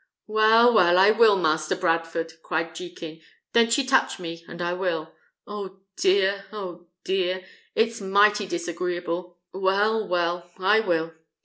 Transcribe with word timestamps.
"Well, 0.25 0.73
well; 0.73 0.97
I 0.97 1.11
will, 1.11 1.35
Master 1.35 1.75
Bradford," 1.75 2.33
cried 2.41 2.73
Jekin, 2.73 3.21
"don't 3.53 3.77
ye 3.77 3.85
touch 3.85 4.17
me, 4.19 4.43
and 4.47 4.59
I 4.59 4.73
will. 4.73 5.13
Oh 5.45 5.81
dear! 5.95 6.45
oh 6.51 6.87
dear! 7.03 7.45
it's 7.75 8.01
mighty 8.01 8.47
disagreeable. 8.47 9.37
Well, 9.53 10.07
well, 10.07 10.49
I 10.57 10.79
will!" 10.79 11.13